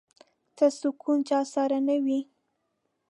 [0.57, 2.19] څه سکون چا سره نه وي